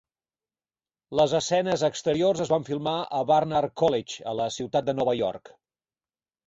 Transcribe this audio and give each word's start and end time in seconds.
Les 1.19 1.35
escenes 1.39 1.83
exteriors 1.89 2.41
es 2.47 2.53
van 2.55 2.65
filmar 2.71 2.95
a 3.19 3.23
Barnard 3.35 3.77
College, 3.83 4.21
a 4.35 4.39
la 4.43 4.53
ciutat 4.59 4.91
de 4.91 4.99
Nova 5.03 5.19
York. 5.25 5.59